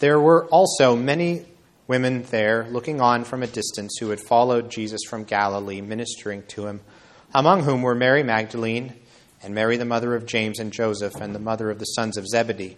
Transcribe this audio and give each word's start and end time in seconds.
There 0.00 0.20
were 0.20 0.46
also 0.46 0.96
many 0.96 1.46
women 1.86 2.22
there 2.24 2.66
looking 2.70 3.00
on 3.00 3.24
from 3.24 3.42
a 3.42 3.46
distance 3.46 3.96
who 4.00 4.10
had 4.10 4.20
followed 4.20 4.70
Jesus 4.70 5.02
from 5.08 5.24
Galilee, 5.24 5.80
ministering 5.80 6.42
to 6.48 6.66
him, 6.66 6.80
among 7.34 7.62
whom 7.62 7.82
were 7.82 7.94
Mary 7.94 8.22
Magdalene 8.22 8.94
and 9.42 9.54
Mary, 9.54 9.76
the 9.76 9.84
mother 9.84 10.14
of 10.14 10.26
James 10.26 10.58
and 10.58 10.72
Joseph, 10.72 11.16
and 11.16 11.34
the 11.34 11.38
mother 11.38 11.70
of 11.70 11.78
the 11.78 11.84
sons 11.84 12.16
of 12.16 12.26
Zebedee. 12.26 12.76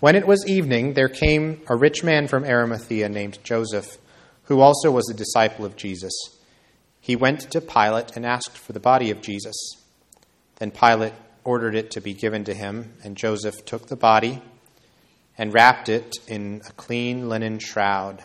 When 0.00 0.16
it 0.16 0.26
was 0.26 0.48
evening, 0.48 0.94
there 0.94 1.08
came 1.08 1.60
a 1.68 1.76
rich 1.76 2.02
man 2.02 2.26
from 2.26 2.44
Arimathea 2.44 3.08
named 3.08 3.38
Joseph, 3.44 3.98
who 4.44 4.60
also 4.60 4.90
was 4.90 5.08
a 5.08 5.14
disciple 5.14 5.64
of 5.64 5.76
Jesus. 5.76 6.12
He 7.00 7.14
went 7.14 7.50
to 7.50 7.60
Pilate 7.60 8.16
and 8.16 8.24
asked 8.24 8.56
for 8.56 8.72
the 8.72 8.80
body 8.80 9.10
of 9.10 9.20
Jesus. 9.20 9.54
Then 10.56 10.70
Pilate 10.70 11.12
ordered 11.44 11.74
it 11.74 11.90
to 11.92 12.00
be 12.00 12.14
given 12.14 12.44
to 12.44 12.54
him, 12.54 12.94
and 13.04 13.16
Joseph 13.16 13.64
took 13.64 13.88
the 13.88 13.96
body 13.96 14.40
and 15.38 15.54
wrapped 15.54 15.88
it 15.88 16.16
in 16.28 16.62
a 16.68 16.72
clean 16.72 17.28
linen 17.28 17.58
shroud 17.58 18.22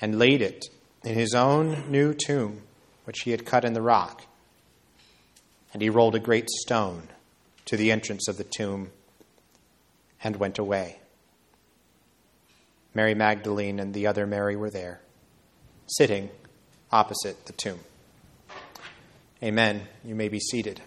and 0.00 0.18
laid 0.18 0.42
it 0.42 0.66
in 1.04 1.14
his 1.14 1.34
own 1.34 1.90
new 1.90 2.12
tomb, 2.12 2.62
which 3.04 3.20
he 3.20 3.30
had 3.30 3.46
cut 3.46 3.64
in 3.64 3.72
the 3.72 3.82
rock. 3.82 4.22
And 5.72 5.82
he 5.82 5.90
rolled 5.90 6.14
a 6.14 6.20
great 6.20 6.48
stone 6.50 7.08
to 7.66 7.76
the 7.76 7.90
entrance 7.92 8.28
of 8.28 8.36
the 8.36 8.44
tomb 8.44 8.90
and 10.22 10.36
went 10.36 10.58
away. 10.58 11.00
Mary 12.94 13.14
Magdalene 13.14 13.78
and 13.78 13.92
the 13.92 14.06
other 14.06 14.26
Mary 14.26 14.56
were 14.56 14.70
there, 14.70 15.00
sitting 15.86 16.30
opposite 16.90 17.46
the 17.46 17.52
tomb. 17.52 17.80
Amen. 19.42 19.82
You 20.02 20.14
may 20.14 20.28
be 20.28 20.40
seated. 20.40 20.80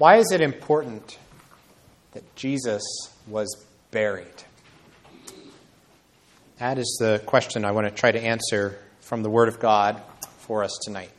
Why 0.00 0.16
is 0.16 0.32
it 0.32 0.40
important 0.40 1.18
that 2.12 2.34
Jesus 2.34 2.82
was 3.26 3.54
buried? 3.90 4.32
That 6.56 6.78
is 6.78 6.96
the 6.98 7.22
question 7.26 7.66
I 7.66 7.72
want 7.72 7.86
to 7.86 7.90
try 7.90 8.10
to 8.10 8.18
answer 8.18 8.78
from 9.00 9.22
the 9.22 9.28
Word 9.28 9.48
of 9.48 9.60
God 9.60 10.00
for 10.38 10.64
us 10.64 10.74
tonight. 10.84 11.10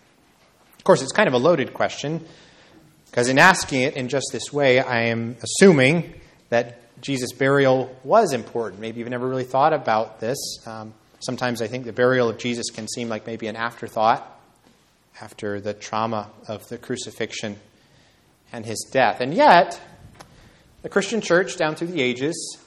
Of 0.80 0.84
course, 0.84 1.04
it's 1.04 1.12
kind 1.12 1.28
of 1.28 1.36
a 1.36 1.38
loaded 1.38 1.76
question 1.76 2.26
because 3.06 3.30
in 3.30 3.38
asking 3.38 3.82
it 3.82 3.98
in 3.98 4.08
just 4.08 4.30
this 4.32 4.52
way, 4.52 4.80
I 4.80 5.10
am 5.10 5.36
assuming 5.44 6.16
that 6.50 6.80
Jesus' 7.04 7.34
burial 7.34 7.96
was 8.04 8.34
important. 8.34 8.82
Maybe 8.82 9.00
you've 9.00 9.10
never 9.10 9.28
really 9.28 9.44
thought 9.44 9.74
about 9.74 10.20
this. 10.20 10.40
Um, 10.66 10.96
sometimes 11.20 11.62
I 11.62 11.68
think 11.68 11.86
the 11.86 11.94
burial 11.94 12.30
of 12.30 12.40
Jesus 12.40 12.72
can 12.72 12.88
seem 12.88 13.10
like 13.10 13.28
maybe 13.28 13.46
an 13.46 13.58
afterthought 13.58 14.28
after 15.22 15.62
the 15.62 15.76
trauma 15.76 16.32
of 16.48 16.68
the 16.70 16.80
crucifixion 16.80 17.58
and 18.52 18.66
his 18.66 18.88
death. 18.92 19.22
And 19.22 19.34
yet, 19.34 19.80
the 20.82 20.90
Christian 20.90 21.22
church 21.22 21.58
down 21.58 21.76
through 21.76 21.88
the 21.88 22.02
ages 22.02 22.58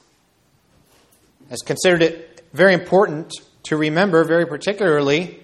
has 1.49 1.59
considered 1.59 2.01
it 2.01 2.41
very 2.53 2.73
important 2.73 3.33
to 3.63 3.77
remember, 3.77 4.23
very 4.23 4.45
particularly, 4.45 5.39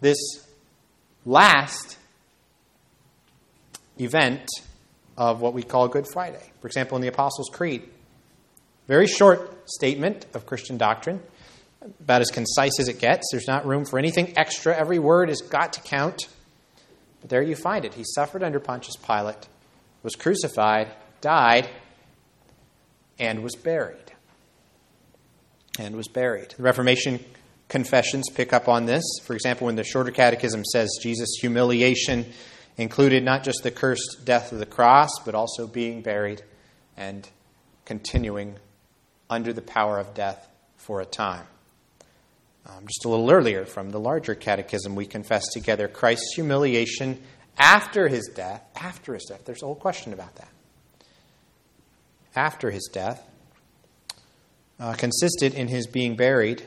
this 0.00 0.18
last 1.24 1.98
event 3.98 4.46
of 5.16 5.40
what 5.40 5.54
we 5.54 5.62
call 5.62 5.88
Good 5.88 6.06
Friday. 6.12 6.42
For 6.60 6.66
example, 6.66 6.96
in 6.96 7.02
the 7.02 7.08
Apostles' 7.08 7.50
Creed, 7.52 7.82
very 8.86 9.06
short 9.06 9.68
statement 9.68 10.26
of 10.34 10.46
Christian 10.46 10.76
doctrine, 10.76 11.20
about 12.00 12.20
as 12.20 12.30
concise 12.30 12.78
as 12.80 12.88
it 12.88 12.98
gets. 12.98 13.28
There's 13.30 13.46
not 13.46 13.66
room 13.66 13.84
for 13.84 13.98
anything 13.98 14.36
extra. 14.36 14.76
Every 14.76 14.98
word 14.98 15.28
has 15.28 15.40
got 15.40 15.72
to 15.74 15.80
count. 15.80 16.28
But 17.20 17.30
there 17.30 17.42
you 17.42 17.56
find 17.56 17.84
it. 17.84 17.94
He 17.94 18.04
suffered 18.04 18.42
under 18.42 18.60
Pontius 18.60 18.96
Pilate 18.96 19.48
was 20.06 20.14
crucified, 20.14 20.86
died, 21.20 21.68
and 23.18 23.42
was 23.42 23.56
buried. 23.56 24.12
And 25.80 25.96
was 25.96 26.06
buried. 26.06 26.54
The 26.56 26.62
Reformation 26.62 27.18
confessions 27.68 28.30
pick 28.32 28.52
up 28.52 28.68
on 28.68 28.86
this. 28.86 29.02
For 29.24 29.34
example, 29.34 29.66
when 29.66 29.74
the 29.74 29.82
Shorter 29.82 30.12
Catechism 30.12 30.64
says 30.64 30.96
Jesus' 31.02 31.38
humiliation 31.40 32.24
included 32.76 33.24
not 33.24 33.42
just 33.42 33.64
the 33.64 33.72
cursed 33.72 34.20
death 34.24 34.52
of 34.52 34.60
the 34.60 34.64
cross, 34.64 35.10
but 35.24 35.34
also 35.34 35.66
being 35.66 36.02
buried 36.02 36.40
and 36.96 37.28
continuing 37.84 38.54
under 39.28 39.52
the 39.52 39.60
power 39.60 39.98
of 39.98 40.14
death 40.14 40.48
for 40.76 41.00
a 41.00 41.04
time. 41.04 41.48
Um, 42.64 42.86
just 42.86 43.04
a 43.04 43.08
little 43.08 43.28
earlier, 43.28 43.64
from 43.64 43.90
the 43.90 43.98
larger 43.98 44.36
catechism, 44.36 44.94
we 44.94 45.06
confess 45.06 45.48
together 45.52 45.88
Christ's 45.88 46.36
humiliation 46.36 47.20
after 47.58 48.08
his 48.08 48.28
death, 48.28 48.62
after 48.76 49.14
his 49.14 49.24
death, 49.24 49.44
there's 49.44 49.62
a 49.62 49.66
whole 49.66 49.74
question 49.74 50.12
about 50.12 50.34
that. 50.36 50.48
After 52.34 52.70
his 52.70 52.88
death, 52.92 53.26
uh, 54.78 54.92
consisted 54.94 55.54
in 55.54 55.68
his 55.68 55.86
being 55.86 56.16
buried 56.16 56.62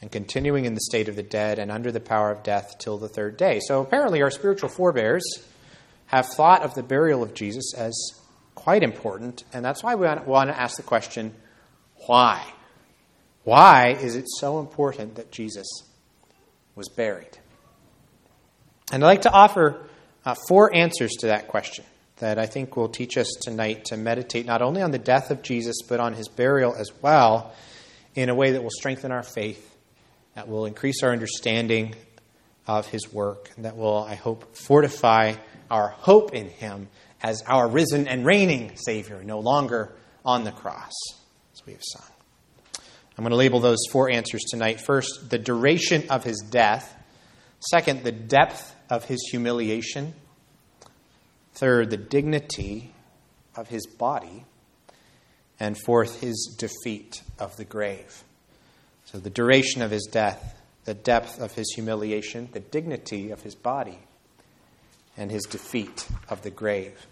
and 0.00 0.10
continuing 0.10 0.64
in 0.64 0.74
the 0.74 0.80
state 0.80 1.08
of 1.08 1.16
the 1.16 1.22
dead 1.22 1.58
and 1.58 1.70
under 1.70 1.92
the 1.92 2.00
power 2.00 2.30
of 2.30 2.42
death 2.42 2.76
till 2.78 2.98
the 2.98 3.08
third 3.08 3.36
day. 3.36 3.60
So 3.60 3.82
apparently, 3.82 4.22
our 4.22 4.30
spiritual 4.30 4.70
forebears 4.70 5.24
have 6.06 6.26
thought 6.26 6.62
of 6.62 6.74
the 6.74 6.82
burial 6.82 7.22
of 7.22 7.34
Jesus 7.34 7.74
as 7.76 7.94
quite 8.54 8.82
important, 8.82 9.44
and 9.52 9.64
that's 9.64 9.82
why 9.82 9.94
we 9.94 10.06
want 10.06 10.50
to 10.50 10.58
ask 10.58 10.76
the 10.76 10.82
question 10.82 11.34
why? 12.06 12.42
Why 13.44 13.90
is 13.90 14.14
it 14.14 14.26
so 14.28 14.60
important 14.60 15.16
that 15.16 15.30
Jesus 15.30 15.66
was 16.74 16.88
buried? 16.88 17.38
And 18.92 19.04
I'd 19.04 19.06
like 19.06 19.22
to 19.22 19.32
offer 19.32 19.87
uh, 20.28 20.34
four 20.46 20.74
answers 20.74 21.12
to 21.12 21.28
that 21.28 21.48
question 21.48 21.86
that 22.18 22.38
I 22.38 22.44
think 22.44 22.76
will 22.76 22.90
teach 22.90 23.16
us 23.16 23.28
tonight 23.40 23.86
to 23.86 23.96
meditate 23.96 24.44
not 24.44 24.60
only 24.60 24.82
on 24.82 24.90
the 24.90 24.98
death 24.98 25.30
of 25.30 25.40
Jesus, 25.40 25.76
but 25.88 26.00
on 26.00 26.12
his 26.12 26.28
burial 26.28 26.74
as 26.74 26.90
well, 27.00 27.54
in 28.14 28.28
a 28.28 28.34
way 28.34 28.50
that 28.52 28.62
will 28.62 28.70
strengthen 28.70 29.10
our 29.10 29.22
faith, 29.22 29.74
that 30.34 30.46
will 30.46 30.66
increase 30.66 31.02
our 31.02 31.12
understanding 31.12 31.94
of 32.66 32.86
his 32.88 33.10
work, 33.10 33.50
and 33.56 33.64
that 33.64 33.76
will, 33.76 34.04
I 34.04 34.16
hope, 34.16 34.54
fortify 34.54 35.36
our 35.70 35.88
hope 35.88 36.34
in 36.34 36.50
him 36.50 36.88
as 37.22 37.42
our 37.46 37.66
risen 37.66 38.06
and 38.06 38.26
reigning 38.26 38.76
Savior, 38.76 39.22
no 39.24 39.38
longer 39.38 39.94
on 40.26 40.44
the 40.44 40.52
cross, 40.52 40.92
as 41.54 41.64
we 41.64 41.72
have 41.72 41.82
sung. 41.82 42.06
I'm 43.16 43.24
going 43.24 43.30
to 43.30 43.36
label 43.36 43.60
those 43.60 43.86
four 43.90 44.10
answers 44.10 44.42
tonight. 44.42 44.80
First, 44.80 45.30
the 45.30 45.38
duration 45.38 46.10
of 46.10 46.22
his 46.22 46.44
death. 46.50 46.94
Second, 47.60 48.04
the 48.04 48.12
depth 48.12 48.74
of 48.88 49.04
his 49.04 49.20
humiliation. 49.30 50.14
Third, 51.54 51.90
the 51.90 51.96
dignity 51.96 52.92
of 53.56 53.68
his 53.68 53.86
body. 53.86 54.44
And 55.60 55.76
fourth, 55.76 56.20
his 56.20 56.56
defeat 56.56 57.22
of 57.38 57.56
the 57.56 57.64
grave. 57.64 58.22
So, 59.06 59.18
the 59.18 59.30
duration 59.30 59.82
of 59.82 59.90
his 59.90 60.08
death, 60.10 60.60
the 60.84 60.94
depth 60.94 61.40
of 61.40 61.54
his 61.54 61.72
humiliation, 61.74 62.48
the 62.52 62.60
dignity 62.60 63.30
of 63.30 63.42
his 63.42 63.54
body, 63.54 63.98
and 65.16 65.30
his 65.30 65.42
defeat 65.44 66.06
of 66.28 66.42
the 66.42 66.50
grave. 66.50 67.06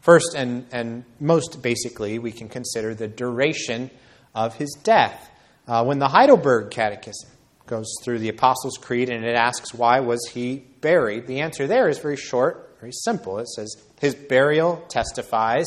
First, 0.00 0.34
and, 0.36 0.66
and 0.72 1.04
most 1.18 1.62
basically, 1.62 2.18
we 2.18 2.32
can 2.32 2.48
consider 2.48 2.94
the 2.94 3.08
duration 3.08 3.90
of 4.34 4.54
his 4.56 4.76
death. 4.82 5.30
Uh, 5.66 5.84
when 5.84 5.98
the 5.98 6.08
Heidelberg 6.08 6.70
Catechism 6.70 7.30
goes 7.66 7.92
through 8.02 8.18
the 8.20 8.28
Apostles' 8.28 8.78
Creed 8.78 9.10
and 9.10 9.24
it 9.24 9.34
asks, 9.36 9.74
Why 9.74 10.00
was 10.00 10.26
he 10.32 10.64
buried? 10.80 11.26
The 11.26 11.40
answer 11.40 11.66
there 11.66 11.88
is 11.88 11.98
very 11.98 12.16
short, 12.16 12.76
very 12.80 12.92
simple. 12.92 13.38
It 13.38 13.48
says, 13.48 13.74
His 14.00 14.14
burial 14.14 14.84
testifies 14.88 15.66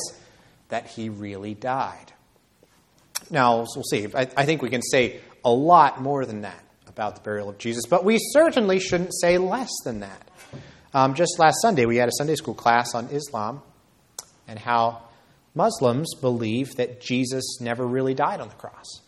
that 0.70 0.88
he 0.88 1.10
really 1.10 1.54
died. 1.54 2.14
Now, 3.30 3.66
we'll 3.76 3.84
see. 3.84 4.08
I, 4.16 4.22
I 4.36 4.46
think 4.46 4.62
we 4.62 4.70
can 4.70 4.82
say 4.82 5.20
a 5.44 5.52
lot 5.52 6.02
more 6.02 6.26
than 6.26 6.42
that 6.42 6.64
about 6.88 7.16
the 7.16 7.22
burial 7.22 7.50
of 7.50 7.58
Jesus, 7.58 7.86
but 7.90 8.04
we 8.04 8.18
certainly 8.34 8.80
shouldn't 8.80 9.14
say 9.14 9.38
less 9.38 9.72
than 9.84 10.00
that. 10.02 10.28
Um, 10.94 11.14
just 11.14 11.38
last 11.38 11.58
Sunday, 11.62 11.86
we 11.86 11.98
had 11.98 12.10
a 12.10 12.14
Sunday 12.18 12.36
school 12.36 12.56
class 12.56 12.96
on 12.96 13.08
Islam 13.10 13.62
and 14.48 14.58
how 14.58 15.04
Muslims 15.54 16.16
believe 16.16 16.76
that 16.78 17.00
Jesus 17.00 17.60
never 17.62 17.86
really 17.86 18.16
died 18.16 18.42
on 18.42 18.48
the 18.50 18.56
cross 18.56 19.02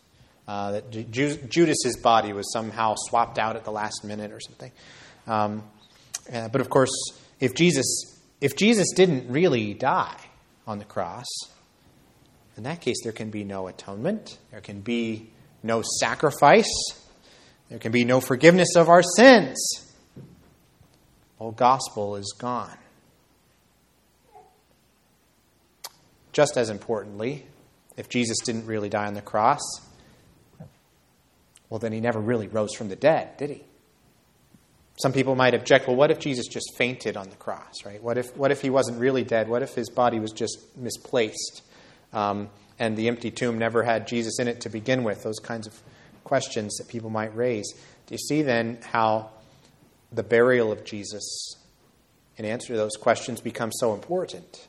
uh, 0.46 0.72
that 0.72 0.90
Ju- 0.90 1.36
Judas's 1.48 1.96
body 1.96 2.32
was 2.32 2.52
somehow 2.52 2.94
swapped 2.96 3.38
out 3.38 3.56
at 3.56 3.64
the 3.64 3.72
last 3.72 4.04
minute 4.04 4.32
or 4.32 4.40
something. 4.40 4.72
Um, 5.26 5.62
uh, 6.32 6.48
but 6.48 6.60
of 6.60 6.68
course, 6.68 6.90
if 7.40 7.54
Jesus 7.54 8.12
if 8.40 8.56
Jesus 8.56 8.88
didn't 8.90 9.30
really 9.30 9.72
die 9.72 10.16
on 10.66 10.80
the 10.80 10.84
cross, 10.84 11.26
in 12.56 12.64
that 12.64 12.80
case 12.80 12.96
there 13.04 13.12
can 13.12 13.30
be 13.30 13.44
no 13.44 13.68
atonement, 13.68 14.36
there 14.50 14.60
can 14.60 14.80
be 14.80 15.30
no 15.62 15.82
sacrifice, 16.00 16.72
there 17.68 17.78
can 17.78 17.92
be 17.92 18.04
no 18.04 18.20
forgiveness 18.20 18.74
of 18.74 18.88
our 18.88 19.02
sins. 19.02 19.58
Whole 21.38 21.52
gospel 21.52 22.16
is 22.16 22.34
gone. 22.36 22.76
Just 26.32 26.56
as 26.56 26.68
importantly, 26.68 27.46
if 27.96 28.08
Jesus 28.08 28.38
didn't 28.40 28.66
really 28.66 28.88
die 28.88 29.06
on 29.06 29.14
the 29.14 29.22
cross, 29.22 29.60
well, 31.72 31.78
then 31.78 31.92
he 31.92 32.00
never 32.00 32.20
really 32.20 32.48
rose 32.48 32.74
from 32.74 32.90
the 32.90 32.96
dead, 32.96 33.34
did 33.38 33.48
he? 33.48 33.62
Some 35.00 35.14
people 35.14 35.34
might 35.34 35.54
object, 35.54 35.86
well, 35.86 35.96
what 35.96 36.10
if 36.10 36.18
Jesus 36.18 36.46
just 36.46 36.76
fainted 36.76 37.16
on 37.16 37.30
the 37.30 37.36
cross, 37.36 37.72
right? 37.86 38.02
What 38.02 38.18
if, 38.18 38.36
what 38.36 38.50
if 38.50 38.60
he 38.60 38.68
wasn't 38.68 39.00
really 39.00 39.24
dead? 39.24 39.48
What 39.48 39.62
if 39.62 39.74
his 39.74 39.88
body 39.88 40.20
was 40.20 40.32
just 40.32 40.58
misplaced 40.76 41.62
um, 42.12 42.50
and 42.78 42.94
the 42.94 43.08
empty 43.08 43.30
tomb 43.30 43.56
never 43.56 43.82
had 43.82 44.06
Jesus 44.06 44.38
in 44.38 44.48
it 44.48 44.60
to 44.60 44.68
begin 44.68 45.02
with? 45.02 45.22
Those 45.22 45.38
kinds 45.38 45.66
of 45.66 45.80
questions 46.24 46.76
that 46.76 46.88
people 46.88 47.08
might 47.08 47.34
raise. 47.34 47.72
Do 48.06 48.12
you 48.12 48.18
see 48.18 48.42
then 48.42 48.76
how 48.82 49.30
the 50.12 50.22
burial 50.22 50.72
of 50.72 50.84
Jesus 50.84 51.56
in 52.36 52.44
answer 52.44 52.74
to 52.74 52.76
those 52.76 52.96
questions 53.00 53.40
becomes 53.40 53.76
so 53.80 53.94
important? 53.94 54.68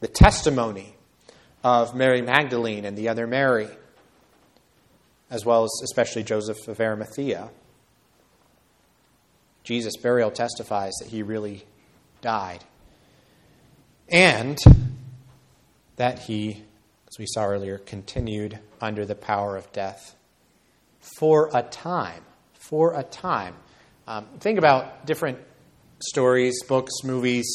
The 0.00 0.08
testimony 0.08 0.96
of 1.64 1.94
Mary 1.94 2.20
Magdalene 2.20 2.84
and 2.84 2.94
the 2.94 3.08
other 3.08 3.26
Mary, 3.26 3.68
as 5.30 5.44
well 5.44 5.64
as 5.64 5.70
especially 5.82 6.22
Joseph 6.22 6.68
of 6.68 6.80
Arimathea 6.80 7.50
Jesus' 9.66 9.96
burial 9.96 10.30
testifies 10.30 10.92
that 11.00 11.08
he 11.08 11.24
really 11.24 11.64
died. 12.20 12.62
And 14.08 14.56
that 15.96 16.20
he, 16.20 16.62
as 17.08 17.18
we 17.18 17.26
saw 17.26 17.46
earlier, 17.46 17.78
continued 17.78 18.60
under 18.80 19.04
the 19.04 19.16
power 19.16 19.56
of 19.56 19.70
death 19.72 20.14
for 21.18 21.50
a 21.52 21.64
time. 21.64 22.22
For 22.54 22.96
a 22.96 23.02
time. 23.02 23.56
Um, 24.06 24.26
think 24.38 24.58
about 24.60 25.04
different 25.04 25.40
stories, 25.98 26.62
books, 26.68 27.02
movies, 27.02 27.46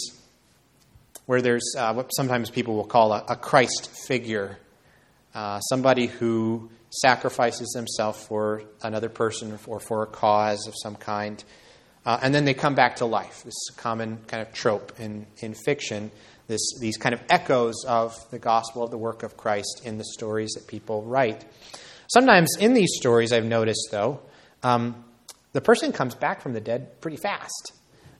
where 1.27 1.41
there's 1.41 1.73
uh, 1.77 1.93
what 1.93 2.09
sometimes 2.09 2.49
people 2.49 2.75
will 2.75 2.83
call 2.83 3.13
a, 3.13 3.23
a 3.29 3.35
Christ 3.37 3.89
figure, 4.05 4.57
uh, 5.33 5.61
somebody 5.61 6.07
who 6.07 6.69
sacrifices 6.91 7.73
himself 7.75 8.27
for 8.27 8.63
another 8.81 9.09
person 9.09 9.57
or 9.65 9.79
for 9.79 10.03
a 10.03 10.07
cause 10.07 10.67
of 10.67 10.73
some 10.81 10.95
kind. 10.95 11.43
Uh, 12.05 12.19
and 12.21 12.33
then 12.33 12.45
they 12.45 12.53
come 12.53 12.75
back 12.75 12.97
to 12.97 13.05
life. 13.05 13.43
This 13.43 13.53
is 13.53 13.71
a 13.77 13.81
common 13.81 14.17
kind 14.27 14.41
of 14.41 14.53
trope 14.53 14.99
in, 14.99 15.25
in 15.37 15.53
fiction, 15.53 16.11
this, 16.47 16.61
these 16.79 16.97
kind 16.97 17.13
of 17.13 17.21
echoes 17.29 17.85
of 17.87 18.15
the 18.31 18.39
gospel 18.39 18.83
of 18.83 18.91
the 18.91 18.97
work 18.97 19.23
of 19.23 19.37
Christ 19.37 19.83
in 19.85 19.97
the 19.97 20.03
stories 20.03 20.51
that 20.53 20.67
people 20.67 21.03
write. 21.03 21.45
Sometimes 22.07 22.57
in 22.59 22.73
these 22.73 22.91
stories, 22.95 23.31
I've 23.31 23.45
noticed, 23.45 23.87
though, 23.91 24.19
um, 24.63 25.05
the 25.53 25.61
person 25.61 25.93
comes 25.93 26.15
back 26.15 26.41
from 26.41 26.53
the 26.53 26.59
dead 26.59 26.99
pretty 26.99 27.17
fast. 27.17 27.73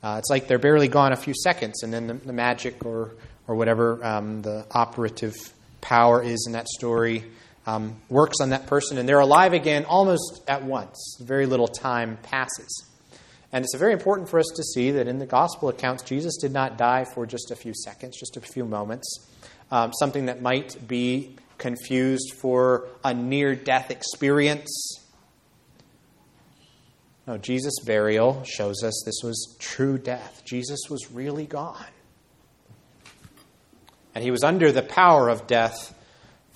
Uh, 0.04 0.16
it's 0.20 0.30
like 0.30 0.48
they're 0.48 0.60
barely 0.60 0.88
gone 0.88 1.12
a 1.12 1.18
few 1.18 1.34
seconds, 1.34 1.84
and 1.84 1.94
then 1.94 2.08
the, 2.08 2.14
the 2.14 2.34
magic 2.34 2.86
or, 2.86 3.16
or 3.48 3.56
whatever 3.56 4.04
um, 4.06 4.42
the 4.44 4.66
operative 4.72 5.36
power 5.82 6.24
is 6.24 6.46
in 6.48 6.54
that 6.54 6.68
story 6.68 7.26
um, 7.66 7.96
works 8.10 8.38
on 8.42 8.50
that 8.50 8.68
person, 8.68 8.98
and 8.98 9.08
they're 9.08 9.20
alive 9.20 9.54
again 9.54 9.86
almost 9.86 10.42
at 10.48 10.64
once. 10.64 11.18
Very 11.22 11.46
little 11.46 11.68
time 11.68 12.18
passes. 12.24 12.86
And 13.54 13.66
it's 13.66 13.76
very 13.76 13.94
important 13.94 14.30
for 14.30 14.40
us 14.40 14.48
to 14.56 14.64
see 14.64 14.92
that 14.92 15.08
in 15.08 15.20
the 15.20 15.26
gospel 15.26 15.70
accounts, 15.70 16.04
Jesus 16.04 16.38
did 16.38 16.54
not 16.54 16.78
die 16.78 17.06
for 17.06 17.26
just 17.26 17.52
a 17.52 17.56
few 17.56 17.74
seconds, 17.74 18.18
just 18.18 18.38
a 18.38 18.42
few 18.42 18.64
moments. 18.64 19.28
Um, 19.70 19.92
something 19.94 20.26
that 20.26 20.42
might 20.42 20.88
be 20.88 21.36
confused 21.58 22.34
for 22.42 22.88
a 23.04 23.14
near 23.14 23.56
death 23.56 23.92
experience. 23.92 25.00
No, 27.28 27.38
Jesus' 27.38 27.80
burial 27.86 28.44
shows 28.44 28.84
us 28.84 29.04
this 29.06 29.22
was 29.24 29.56
true 29.60 29.98
death. 29.98 30.44
Jesus 30.46 30.80
was 30.90 31.12
really 31.12 31.46
gone. 31.46 31.86
And 34.16 34.24
he 34.24 34.32
was 34.32 34.44
under 34.44 34.72
the 34.72 34.82
power 34.82 35.30
of 35.30 35.46
death 35.48 35.94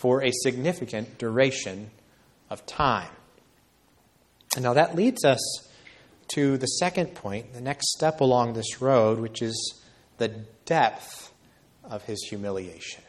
for 0.06 0.24
a 0.24 0.31
significant 0.31 1.18
duration 1.18 1.90
of 2.52 2.63
time. 2.68 3.10
And 4.54 4.63
now 4.63 4.75
that 4.75 4.96
leads 4.96 5.25
us 5.25 5.40
to 6.36 6.60
the 6.60 6.68
second 6.68 7.16
point, 7.16 7.54
the 7.54 7.60
next 7.60 7.90
step 7.90 8.22
along 8.22 8.54
this 8.54 8.84
road, 8.84 9.18
which 9.18 9.42
is 9.42 9.81
the 10.19 10.28
depth 10.66 11.34
of 11.84 12.04
his 12.04 12.24
humiliation. 12.30 13.02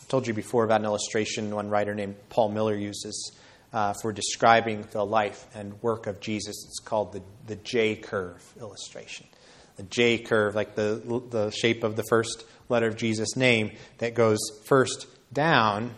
I 0.00 0.04
told 0.06 0.28
you 0.28 0.32
before 0.32 0.62
about 0.62 0.78
an 0.78 0.86
illustration 0.86 1.52
one 1.52 1.68
writer 1.68 1.92
named 1.92 2.14
Paul 2.28 2.50
Miller 2.50 2.76
uses 2.76 3.36
uh, 3.72 3.94
for 3.94 4.12
describing 4.12 4.86
the 4.92 5.04
life 5.04 5.44
and 5.56 5.82
work 5.82 6.06
of 6.06 6.20
Jesus. 6.20 6.54
It's 6.68 6.78
called 6.78 7.14
the, 7.14 7.22
the 7.48 7.56
J 7.56 7.96
curve 7.96 8.40
illustration. 8.60 9.26
The 9.74 9.82
J 9.82 10.18
curve, 10.18 10.54
like 10.54 10.76
the, 10.76 11.20
the 11.30 11.50
shape 11.50 11.82
of 11.82 11.96
the 11.96 12.04
first 12.08 12.44
letter 12.72 12.88
of 12.88 12.96
Jesus' 12.96 13.36
name, 13.36 13.70
that 13.98 14.14
goes 14.14 14.40
first 14.64 15.06
down, 15.32 15.94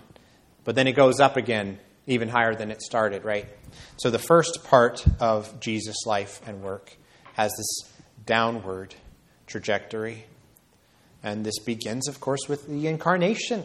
but 0.64 0.74
then 0.74 0.86
it 0.86 0.92
goes 0.92 1.20
up 1.20 1.36
again, 1.36 1.78
even 2.06 2.28
higher 2.28 2.54
than 2.54 2.70
it 2.70 2.82
started, 2.82 3.24
right? 3.24 3.48
So 3.96 4.10
the 4.10 4.18
first 4.18 4.64
part 4.64 5.04
of 5.20 5.60
Jesus' 5.60 6.04
life 6.04 6.42
and 6.46 6.62
work 6.62 6.94
has 7.34 7.52
this 7.56 7.92
downward 8.26 8.94
trajectory. 9.46 10.26
And 11.22 11.44
this 11.44 11.58
begins, 11.60 12.08
of 12.08 12.20
course, 12.20 12.48
with 12.48 12.66
the 12.66 12.86
incarnation. 12.86 13.64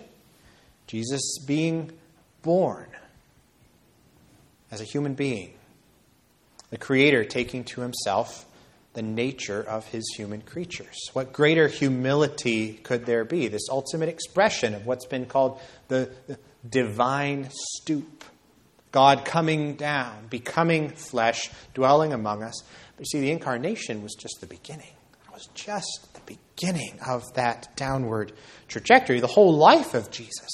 Jesus 0.88 1.40
being 1.46 1.92
born 2.42 2.88
as 4.72 4.82
a 4.82 4.86
human 4.86 5.14
being, 5.14 5.54
the 6.70 6.78
Creator 6.78 7.26
taking 7.26 7.64
to 7.66 7.82
himself 7.82 8.46
the 8.94 9.02
nature 9.02 9.62
of 9.62 9.88
his 9.88 10.04
human 10.16 10.42
creatures. 10.42 11.10
What 11.14 11.32
greater 11.32 11.68
humility 11.68 12.74
could 12.74 13.06
there 13.06 13.24
be? 13.24 13.48
This 13.48 13.70
ultimate 13.70 14.10
expression 14.10 14.74
of 14.74 14.86
what's 14.86 15.06
been 15.06 15.26
called 15.26 15.60
the, 15.88 16.12
the 16.28 16.38
divine 16.68 17.50
stoop 17.52 18.24
God 18.92 19.24
coming 19.24 19.76
down, 19.76 20.28
becoming 20.30 20.90
flesh, 20.90 21.52
dwelling 21.74 22.14
among 22.14 22.44
us. 22.44 22.64
But 22.98 23.02
you 23.02 23.06
see, 23.06 23.20
the 23.20 23.32
incarnation 23.32 24.02
was 24.02 24.16
just 24.16 24.38
the 24.42 24.48
beginning. 24.48 24.94
It 25.28 25.32
was 25.32 25.48
just 25.54 26.10
the 26.14 26.36
beginning 26.36 27.00
of 27.08 27.24
that 27.36 27.76
downward 27.76 28.34
trajectory. 28.68 29.20
The 29.20 29.28
whole 29.28 29.56
life 29.56 29.94
of 29.94 30.10
Jesus 30.10 30.50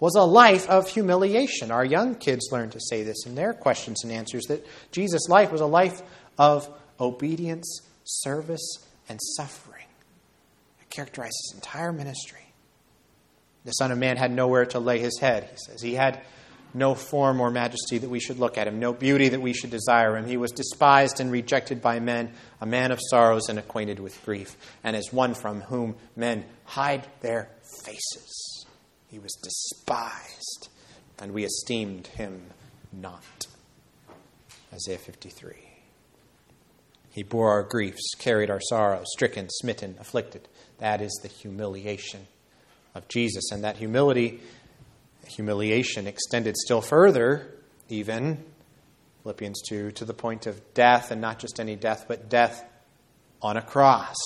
was 0.00 0.16
a 0.16 0.22
life 0.22 0.68
of 0.68 0.88
humiliation. 0.88 1.70
Our 1.70 1.84
young 1.84 2.16
kids 2.16 2.48
learn 2.50 2.70
to 2.70 2.80
say 2.80 3.02
this 3.02 3.24
in 3.24 3.34
their 3.36 3.54
questions 3.54 4.02
and 4.02 4.12
answers 4.12 4.44
that 4.46 4.66
Jesus' 4.90 5.28
life 5.28 5.52
was 5.52 5.60
a 5.60 5.66
life 5.66 6.02
of 6.38 6.68
obedience, 7.00 7.80
service, 8.04 8.78
and 9.08 9.18
suffering. 9.36 9.84
It 10.80 11.16
his 11.16 11.52
entire 11.54 11.92
ministry. 11.92 12.40
The 13.64 13.72
Son 13.72 13.90
of 13.90 13.98
Man 13.98 14.16
had 14.16 14.30
nowhere 14.30 14.66
to 14.66 14.78
lay 14.78 14.98
his 15.00 15.18
head, 15.18 15.48
he 15.50 15.56
says. 15.56 15.82
He 15.82 15.94
had 15.94 16.20
no 16.72 16.94
form 16.94 17.40
or 17.40 17.50
majesty 17.50 17.98
that 17.98 18.10
we 18.10 18.20
should 18.20 18.38
look 18.38 18.58
at 18.58 18.68
him, 18.68 18.78
no 18.78 18.92
beauty 18.92 19.28
that 19.30 19.40
we 19.40 19.52
should 19.52 19.70
desire 19.70 20.16
him. 20.16 20.26
He 20.26 20.36
was 20.36 20.52
despised 20.52 21.20
and 21.20 21.32
rejected 21.32 21.80
by 21.80 22.00
men, 22.00 22.32
a 22.60 22.66
man 22.66 22.92
of 22.92 23.00
sorrows 23.10 23.48
and 23.48 23.58
acquainted 23.58 23.98
with 23.98 24.24
grief, 24.24 24.56
and 24.84 24.94
as 24.94 25.12
one 25.12 25.34
from 25.34 25.62
whom 25.62 25.96
men 26.14 26.44
hide 26.64 27.06
their 27.22 27.48
faces. 27.84 28.66
He 29.08 29.18
was 29.18 29.32
despised, 29.42 30.68
and 31.18 31.32
we 31.32 31.44
esteemed 31.44 32.08
him 32.08 32.42
not. 32.92 33.46
Isaiah 34.72 34.98
53. 34.98 35.65
He 37.16 37.22
bore 37.22 37.48
our 37.50 37.62
griefs, 37.62 38.14
carried 38.18 38.50
our 38.50 38.60
sorrows, 38.60 39.06
stricken, 39.14 39.48
smitten, 39.48 39.96
afflicted. 39.98 40.46
That 40.80 41.00
is 41.00 41.18
the 41.22 41.28
humiliation 41.28 42.26
of 42.94 43.08
Jesus. 43.08 43.50
And 43.50 43.64
that 43.64 43.78
humility 43.78 44.42
humiliation 45.26 46.06
extended 46.06 46.58
still 46.58 46.82
further, 46.82 47.54
even, 47.88 48.44
Philippians 49.22 49.62
2, 49.66 49.92
to 49.92 50.04
the 50.04 50.12
point 50.12 50.46
of 50.46 50.60
death, 50.74 51.10
and 51.10 51.22
not 51.22 51.38
just 51.38 51.58
any 51.58 51.74
death, 51.74 52.04
but 52.06 52.28
death 52.28 52.62
on 53.40 53.56
a 53.56 53.62
cross. 53.62 54.16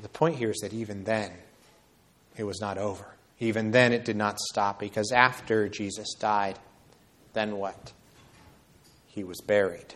The 0.00 0.08
point 0.08 0.36
here 0.36 0.48
is 0.48 0.60
that 0.62 0.72
even 0.72 1.04
then, 1.04 1.30
it 2.38 2.44
was 2.44 2.58
not 2.58 2.78
over. 2.78 3.04
Even 3.38 3.70
then, 3.70 3.92
it 3.92 4.06
did 4.06 4.16
not 4.16 4.38
stop, 4.38 4.80
because 4.80 5.12
after 5.12 5.68
Jesus 5.68 6.14
died, 6.14 6.58
then 7.34 7.58
what? 7.58 7.92
He 9.08 9.22
was 9.22 9.42
buried. 9.46 9.94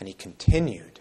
And 0.00 0.08
he 0.08 0.14
continued 0.14 0.98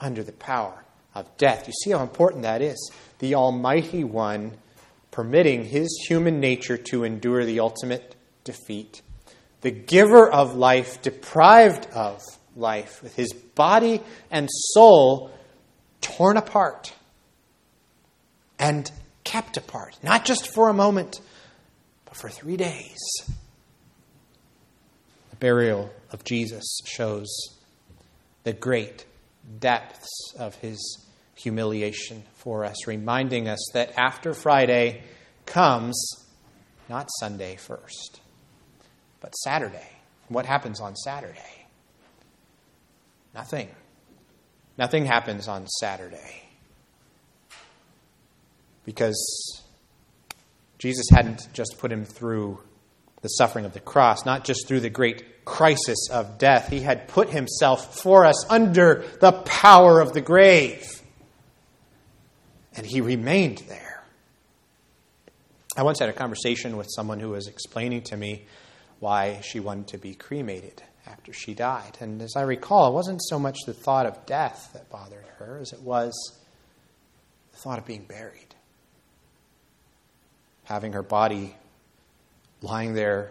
under 0.00 0.22
the 0.22 0.32
power 0.32 0.84
of 1.14 1.36
death. 1.36 1.66
You 1.66 1.72
see 1.82 1.90
how 1.90 2.02
important 2.02 2.42
that 2.42 2.62
is. 2.62 2.92
The 3.18 3.34
Almighty 3.34 4.04
One 4.04 4.52
permitting 5.10 5.64
his 5.64 6.06
human 6.08 6.40
nature 6.40 6.76
to 6.76 7.04
endure 7.04 7.44
the 7.44 7.60
ultimate 7.60 8.14
defeat. 8.42 9.00
The 9.62 9.70
giver 9.70 10.30
of 10.30 10.56
life, 10.56 11.00
deprived 11.02 11.86
of 11.94 12.20
life, 12.56 13.02
with 13.02 13.14
his 13.16 13.32
body 13.32 14.02
and 14.30 14.48
soul 14.50 15.30
torn 16.00 16.36
apart 16.36 16.92
and 18.58 18.90
kept 19.22 19.56
apart, 19.56 19.96
not 20.02 20.24
just 20.24 20.52
for 20.52 20.68
a 20.68 20.74
moment, 20.74 21.20
but 22.04 22.16
for 22.16 22.28
three 22.28 22.56
days. 22.56 22.98
The 25.30 25.36
burial 25.36 25.90
of 26.10 26.24
Jesus 26.24 26.80
shows 26.84 27.28
the 28.44 28.52
great 28.52 29.04
depths 29.58 30.34
of 30.38 30.54
his 30.56 31.04
humiliation 31.34 32.22
for 32.34 32.64
us, 32.64 32.86
reminding 32.86 33.48
us 33.48 33.70
that 33.72 33.92
after 33.98 34.32
Friday 34.32 35.02
comes 35.46 36.24
not 36.88 37.08
Sunday 37.18 37.56
first, 37.56 38.20
but 39.20 39.34
Saturday, 39.36 39.90
What 40.28 40.46
happens 40.46 40.80
on 40.80 40.96
Saturday? 40.96 41.66
Nothing. 43.34 43.68
Nothing 44.78 45.04
happens 45.04 45.48
on 45.48 45.66
Saturday. 45.66 46.42
Because 48.84 49.62
Jesus 50.78 51.06
hadn't 51.10 51.48
just 51.52 51.76
put 51.78 51.92
him 51.92 52.04
through 52.04 52.60
the 53.24 53.28
suffering 53.28 53.64
of 53.64 53.72
the 53.72 53.80
cross, 53.80 54.26
not 54.26 54.44
just 54.44 54.68
through 54.68 54.80
the 54.80 54.90
great 54.90 55.46
crisis 55.46 56.10
of 56.10 56.36
death. 56.36 56.68
He 56.68 56.80
had 56.80 57.08
put 57.08 57.30
himself 57.30 57.98
for 57.98 58.26
us 58.26 58.44
under 58.50 59.02
the 59.18 59.32
power 59.32 60.02
of 60.02 60.12
the 60.12 60.20
grave. 60.20 61.00
And 62.76 62.84
he 62.84 63.00
remained 63.00 63.64
there. 63.66 64.04
I 65.74 65.84
once 65.84 66.00
had 66.00 66.10
a 66.10 66.12
conversation 66.12 66.76
with 66.76 66.86
someone 66.94 67.18
who 67.18 67.30
was 67.30 67.48
explaining 67.48 68.02
to 68.02 68.16
me 68.18 68.44
why 69.00 69.40
she 69.42 69.58
wanted 69.58 69.86
to 69.88 69.98
be 69.98 70.14
cremated 70.14 70.82
after 71.06 71.32
she 71.32 71.54
died. 71.54 71.96
And 72.00 72.20
as 72.20 72.36
I 72.36 72.42
recall, 72.42 72.90
it 72.90 72.92
wasn't 72.92 73.22
so 73.24 73.38
much 73.38 73.56
the 73.64 73.72
thought 73.72 74.04
of 74.04 74.26
death 74.26 74.68
that 74.74 74.90
bothered 74.90 75.24
her 75.38 75.60
as 75.62 75.72
it 75.72 75.80
was 75.80 76.12
the 77.52 77.56
thought 77.56 77.78
of 77.78 77.86
being 77.86 78.04
buried. 78.04 78.54
Having 80.64 80.92
her 80.92 81.02
body 81.02 81.56
lying 82.64 82.94
there 82.94 83.30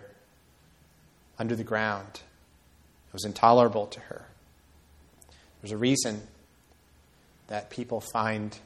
under 1.38 1.56
the 1.56 1.64
ground. 1.64 2.08
It 2.14 3.14
was 3.14 3.26
intolerable 3.26 3.88
to 3.88 4.00
her. 4.00 4.26
There's 5.62 5.72
a 5.72 5.78
reason 5.78 6.22
that 7.48 7.70
people 7.70 8.02
find 8.14 8.58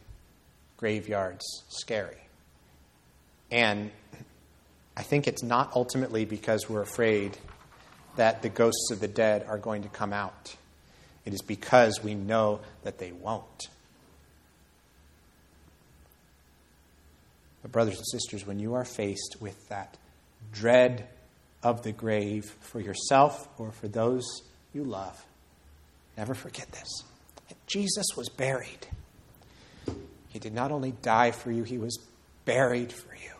graveyards 0.77 1.45
scary. 1.69 2.17
And 3.50 3.91
I 4.95 5.03
think 5.03 5.27
it's 5.27 5.43
not 5.43 5.71
ultimately 5.75 6.25
because 6.25 6.69
we're 6.69 6.81
afraid 6.81 7.38
that 8.17 8.41
the 8.41 8.50
ghosts 8.50 8.91
of 8.91 9.00
the 9.00 9.07
dead 9.07 9.45
are 9.47 9.57
going 9.57 9.83
to 9.83 9.89
come 9.89 10.12
out. 10.12 10.55
It 11.25 11.33
is 11.33 11.41
because 11.41 12.03
we 12.03 12.15
know 12.15 12.59
that 12.83 12.97
they 12.97 13.12
won't. 13.12 13.67
But, 17.62 17.71
brothers 17.71 17.97
and 17.97 18.07
sisters, 18.07 18.45
when 18.45 18.59
you 18.59 18.75
are 18.75 18.86
faced 18.86 19.38
with 19.39 19.69
that 19.69 19.97
dread 20.51 21.08
of 21.63 21.84
the 21.84 21.92
grave 21.92 22.46
for 22.62 22.80
yourself 22.80 23.48
or 23.58 23.72
for 23.72 23.88
those 23.88 24.25
you 24.74 24.84
love, 24.84 25.25
never 26.18 26.34
forget 26.34 26.72
this. 26.72 27.04
Jesus 27.68 28.06
was 28.16 28.30
buried. 28.30 28.88
He 30.30 30.39
did 30.39 30.54
not 30.54 30.72
only 30.72 30.92
die 31.01 31.32
for 31.32 31.51
you, 31.51 31.63
he 31.63 31.77
was 31.77 32.00
buried 32.46 32.94
for 32.94 33.13
you. 33.16 33.32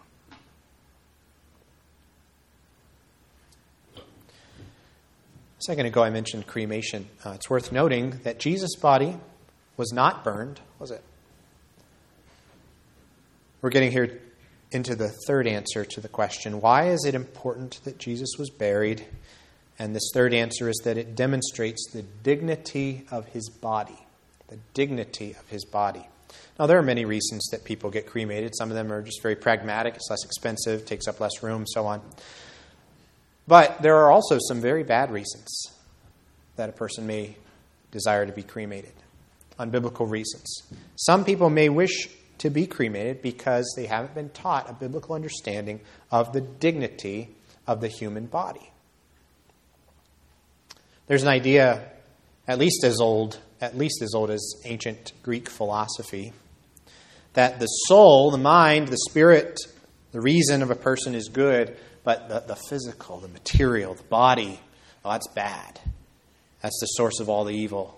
A 3.98 4.02
second 5.62 5.86
ago, 5.86 6.04
I 6.04 6.10
mentioned 6.10 6.46
cremation. 6.48 7.08
Uh, 7.26 7.32
it's 7.32 7.50
worth 7.50 7.72
noting 7.72 8.20
that 8.24 8.40
Jesus' 8.40 8.76
body 8.76 9.18
was 9.76 9.92
not 9.92 10.24
burned, 10.24 10.60
was 10.80 10.92
it? 10.92 11.02
We're 13.62 13.70
getting 13.70 13.92
here 13.92 14.20
into 14.72 14.96
the 14.96 15.14
third 15.28 15.48
answer 15.48 15.86
to 15.86 16.02
the 16.02 16.08
question 16.08 16.62
why 16.62 16.90
is 16.90 17.06
it 17.06 17.16
important 17.16 17.80
that 17.84 17.98
Jesus 17.98 18.36
was 18.38 18.50
buried? 18.50 19.06
And 19.80 19.96
this 19.96 20.10
third 20.14 20.34
answer 20.34 20.70
is 20.70 20.82
that 20.86 20.98
it 20.98 21.16
demonstrates 21.16 21.90
the 21.92 22.02
dignity 22.02 23.06
of 23.12 23.28
his 23.28 23.50
body. 23.50 23.98
The 24.48 24.58
dignity 24.74 25.36
of 25.40 25.48
his 25.50 25.66
body. 25.66 26.08
Now, 26.58 26.66
there 26.66 26.80
are 26.80 26.84
many 26.84 27.06
reasons 27.06 27.48
that 27.52 27.64
people 27.64 27.92
get 27.92 28.08
cremated. 28.08 28.56
Some 28.58 28.70
of 28.70 28.76
them 28.76 28.92
are 28.92 29.02
just 29.02 29.22
very 29.22 29.36
pragmatic, 29.36 29.96
it's 29.96 30.10
less 30.10 30.26
expensive, 30.26 30.86
takes 30.86 31.08
up 31.08 31.20
less 31.20 31.44
room, 31.44 31.66
so 31.68 31.86
on. 31.86 32.02
But 33.48 33.82
there 33.82 33.98
are 33.98 34.12
also 34.12 34.40
some 34.48 34.60
very 34.60 34.84
bad 34.84 35.12
reasons 35.12 35.72
that 36.56 36.70
a 36.70 36.74
person 36.74 37.06
may 37.06 37.36
desire 37.92 38.26
to 38.26 38.32
be 38.32 38.44
cremated, 38.44 38.94
unbiblical 39.60 40.10
reasons. 40.10 40.64
Some 40.96 41.24
people 41.24 41.50
may 41.50 41.70
wish 41.70 42.10
to 42.40 42.50
be 42.50 42.68
cremated 42.68 43.22
because 43.22 43.72
they 43.76 43.86
haven't 43.86 44.14
been 44.14 44.30
taught 44.30 44.70
a 44.70 44.74
biblical 44.74 45.16
understanding 45.16 45.82
of 46.12 46.34
the 46.34 46.42
dignity 46.42 47.30
of 47.66 47.82
the 47.82 47.88
human 47.88 48.26
body. 48.26 48.72
There's 51.08 51.24
an 51.24 51.30
idea, 51.30 51.90
at 52.48 52.60
least 52.60 52.84
as 52.84 53.00
old, 53.00 53.40
at 53.62 53.78
least 53.78 54.02
as 54.02 54.14
old 54.14 54.30
as 54.30 54.54
ancient 54.66 55.14
Greek 55.24 55.50
philosophy, 55.50 56.34
that 57.34 57.60
the 57.60 57.66
soul, 57.66 58.32
the 58.32 58.38
mind, 58.38 58.90
the 58.90 58.98
spirit, 59.10 59.58
the 60.12 60.22
reason 60.22 60.62
of 60.62 60.72
a 60.72 60.76
person 60.76 61.16
is 61.16 61.30
good, 61.30 61.78
but 62.04 62.30
the, 62.30 62.40
the 62.42 62.56
physical, 62.70 63.20
the 63.20 63.28
material, 63.28 63.94
the 63.94 64.04
body, 64.04 64.60
oh, 65.04 65.12
that's 65.12 65.28
bad. 65.30 65.80
That's 66.62 66.78
the 66.80 66.88
source 66.88 67.20
of 67.20 67.30
all 67.30 67.46
the 67.46 67.54
evil. 67.54 67.97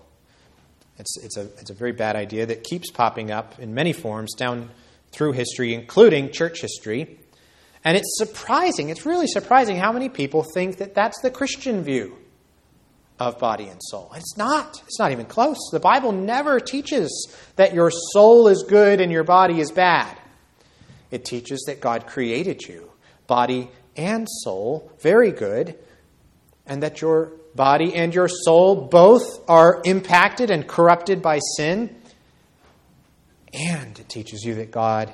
It's, 1.00 1.16
it's, 1.24 1.36
a, 1.38 1.42
it's 1.58 1.70
a 1.70 1.74
very 1.74 1.92
bad 1.92 2.14
idea 2.14 2.44
that 2.46 2.62
keeps 2.62 2.90
popping 2.90 3.30
up 3.30 3.58
in 3.58 3.72
many 3.72 3.94
forms 3.94 4.34
down 4.34 4.68
through 5.12 5.32
history, 5.32 5.72
including 5.72 6.30
church 6.30 6.60
history. 6.60 7.18
And 7.82 7.96
it's 7.96 8.18
surprising, 8.18 8.90
it's 8.90 9.06
really 9.06 9.26
surprising 9.26 9.76
how 9.76 9.92
many 9.92 10.10
people 10.10 10.44
think 10.54 10.76
that 10.76 10.94
that's 10.94 11.18
the 11.22 11.30
Christian 11.30 11.82
view 11.82 12.18
of 13.18 13.38
body 13.38 13.68
and 13.68 13.80
soul. 13.82 14.12
It's 14.14 14.36
not. 14.36 14.82
It's 14.86 14.98
not 14.98 15.10
even 15.12 15.24
close. 15.24 15.56
The 15.72 15.80
Bible 15.80 16.12
never 16.12 16.60
teaches 16.60 17.34
that 17.56 17.72
your 17.72 17.90
soul 18.12 18.48
is 18.48 18.62
good 18.68 19.00
and 19.00 19.10
your 19.10 19.24
body 19.24 19.60
is 19.60 19.72
bad. 19.72 20.18
It 21.10 21.24
teaches 21.24 21.64
that 21.66 21.80
God 21.80 22.06
created 22.06 22.62
you, 22.62 22.90
body 23.26 23.70
and 23.96 24.28
soul, 24.28 24.92
very 25.00 25.32
good, 25.32 25.78
and 26.66 26.82
that 26.82 27.00
your 27.00 27.32
body 27.54 27.94
and 27.94 28.14
your 28.14 28.28
soul 28.28 28.88
both 28.88 29.48
are 29.48 29.80
impacted 29.84 30.50
and 30.50 30.66
corrupted 30.66 31.22
by 31.22 31.40
sin. 31.56 31.96
And 33.52 33.98
it 33.98 34.08
teaches 34.08 34.44
you 34.44 34.56
that 34.56 34.70
God 34.70 35.12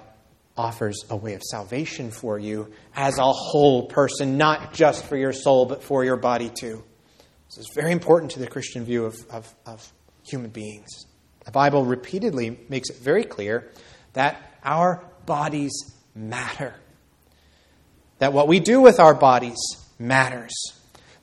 offers 0.56 1.04
a 1.10 1.16
way 1.16 1.34
of 1.34 1.42
salvation 1.42 2.10
for 2.10 2.38
you 2.38 2.72
as 2.94 3.18
a 3.18 3.24
whole 3.24 3.86
person, 3.86 4.38
not 4.38 4.72
just 4.72 5.04
for 5.04 5.16
your 5.16 5.32
soul, 5.32 5.66
but 5.66 5.82
for 5.82 6.04
your 6.04 6.16
body 6.16 6.50
too. 6.50 6.82
This 7.48 7.58
is 7.58 7.70
very 7.74 7.92
important 7.92 8.32
to 8.32 8.38
the 8.38 8.46
Christian 8.46 8.84
view 8.84 9.04
of, 9.04 9.16
of, 9.30 9.54
of 9.66 9.92
human 10.24 10.50
beings. 10.50 11.06
The 11.44 11.52
Bible 11.52 11.84
repeatedly 11.84 12.58
makes 12.68 12.90
it 12.90 12.96
very 12.96 13.24
clear 13.24 13.70
that 14.14 14.58
our 14.64 15.04
bodies 15.26 15.72
matter, 16.14 16.74
that 18.18 18.32
what 18.32 18.48
we 18.48 18.58
do 18.58 18.80
with 18.80 18.98
our 18.98 19.14
bodies 19.14 19.58
matters 19.98 20.52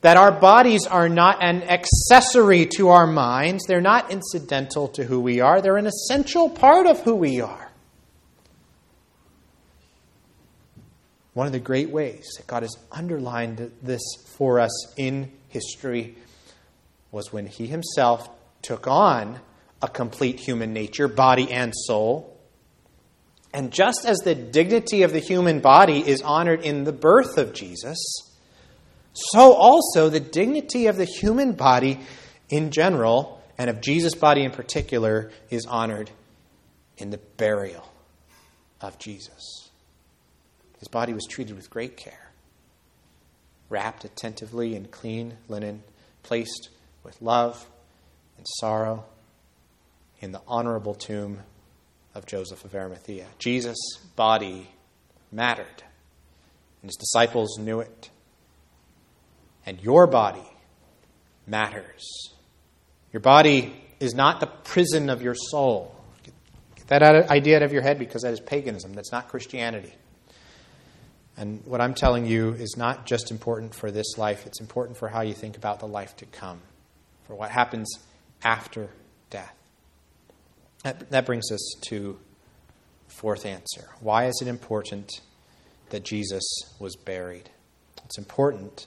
that 0.04 0.18
our 0.18 0.34
bodies 0.34 0.86
are 0.86 1.08
not 1.08 1.42
an 1.42 1.64
accessory 1.64 2.66
to 2.66 2.90
our 2.90 3.08
minds. 3.08 3.64
They're 3.66 3.80
not 3.80 4.12
incidental 4.12 4.90
to 4.90 5.06
who 5.06 5.22
we 5.22 5.40
are, 5.40 5.62
they're 5.62 5.78
an 5.78 5.88
essential 5.88 6.50
part 6.50 6.86
of 6.86 7.00
who 7.02 7.16
we 7.16 7.42
are. 7.42 7.72
One 11.34 11.48
of 11.48 11.54
the 11.54 11.60
great 11.60 11.90
ways 11.90 12.30
that 12.38 12.46
God 12.46 12.62
has 12.62 12.78
underlined 12.92 13.72
this 13.82 14.02
for 14.38 14.60
us 14.60 14.94
in 14.98 15.32
history 15.48 16.16
was 17.12 17.32
when 17.32 17.48
He 17.48 17.66
Himself 17.66 18.30
took 18.62 18.88
on 18.88 19.40
a 19.82 19.88
complete 19.88 20.40
human 20.40 20.74
nature, 20.74 21.08
body 21.08 21.52
and 21.52 21.74
soul. 21.74 22.38
And 23.54 23.72
just 23.72 24.06
as 24.06 24.18
the 24.20 24.36
dignity 24.36 25.04
of 25.04 25.14
the 25.14 25.20
human 25.20 25.60
body 25.62 26.08
is 26.08 26.22
honored 26.22 26.62
in 26.62 26.84
the 26.84 26.92
birth 26.92 27.38
of 27.38 27.54
Jesus, 27.54 27.98
so 29.14 29.54
also 29.54 30.10
the 30.10 30.20
dignity 30.20 30.88
of 30.88 30.98
the 30.98 31.06
human 31.06 31.54
body 31.54 32.00
in 32.50 32.72
general, 32.72 33.42
and 33.58 33.70
of 33.70 33.82
Jesus' 33.82 34.16
body 34.16 34.44
in 34.44 34.52
particular, 34.52 35.32
is 35.50 35.66
honored 35.66 36.10
in 36.98 37.10
the 37.10 37.20
burial 37.38 37.88
of 38.82 38.98
Jesus. 39.00 39.70
His 40.80 40.88
body 40.88 41.14
was 41.14 41.26
treated 41.30 41.56
with 41.56 41.70
great 41.70 41.96
care, 41.96 42.32
wrapped 43.70 44.04
attentively 44.04 44.76
in 44.76 44.86
clean 44.86 45.38
linen, 45.48 45.84
placed 46.24 46.70
with 47.04 47.22
love 47.22 47.66
and 48.38 48.46
sorrow 48.60 49.06
in 50.20 50.32
the 50.32 50.42
honorable 50.48 50.94
tomb 50.94 51.40
of 52.16 52.26
Joseph 52.26 52.66
of 52.66 52.76
Arimathea. 52.76 53.28
Jesus' 53.40 53.98
body 54.16 54.70
mattered, 55.32 55.84
and 56.82 56.90
his 56.90 56.98
disciples 56.98 57.58
knew 57.60 57.80
it 57.80 58.10
and 59.66 59.82
your 59.82 60.08
body 60.08 60.44
matters. 61.48 62.30
Your 63.12 63.22
body 63.22 63.74
is 64.00 64.14
not 64.14 64.40
the 64.40 64.48
prison 64.48 65.10
of 65.10 65.22
your 65.22 65.36
soul. 65.36 65.96
Get 66.76 66.88
that 66.88 67.04
idea 67.30 67.58
out 67.58 67.64
of 67.64 67.72
your 67.72 67.82
head 67.82 68.00
because 68.00 68.24
that 68.24 68.34
is 68.34 68.40
paganism. 68.40 68.94
That's 68.94 69.12
not 69.12 69.30
Christianity. 69.30 69.94
And 71.38 71.66
what 71.66 71.82
I'm 71.82 71.94
telling 71.94 72.26
you 72.26 72.54
is 72.54 72.76
not 72.78 73.06
just 73.06 73.32
important 73.32 73.74
for 73.74 73.90
this 73.90 74.18
life, 74.18 74.46
it's 74.46 74.62
important 74.62 74.98
for 74.98 75.08
how 75.08 75.22
you 75.22 75.34
think 75.34 75.58
about 75.58 75.80
the 75.80 75.88
life 75.88 76.16
to 76.18 76.26
come, 76.26 76.60
for 77.26 77.36
what 77.36 77.50
happens 77.50 77.92
after 78.44 78.90
death. 79.30 79.54
That, 80.84 81.10
that 81.12 81.26
brings 81.26 81.52
us 81.52 81.76
to 81.88 82.20
fourth 83.08 83.46
answer. 83.46 83.90
Why 84.00 84.26
is 84.26 84.40
it 84.42 84.48
important 84.48 85.10
that 85.90 86.04
Jesus 86.04 86.44
was 86.80 86.96
buried? 86.96 87.50
It's 88.06 88.18
important 88.18 88.86